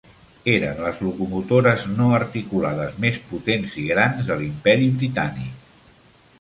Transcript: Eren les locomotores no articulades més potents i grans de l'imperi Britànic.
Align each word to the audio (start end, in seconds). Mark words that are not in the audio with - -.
Eren 0.51 0.79
les 0.85 1.01
locomotores 1.07 1.85
no 1.99 2.07
articulades 2.21 2.97
més 3.05 3.21
potents 3.35 3.79
i 3.83 3.87
grans 3.93 4.27
de 4.33 4.41
l'imperi 4.41 4.93
Britànic. 4.99 5.57